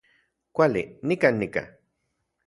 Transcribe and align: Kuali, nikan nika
Kuali, 0.59 0.83
nikan 1.11 1.35
nika 1.43 1.63